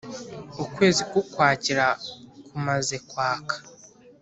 Ukwezi 0.63 1.01
k'Ukwakira 1.09 1.87
kumaze 2.47 2.95
kwaka 3.09 3.55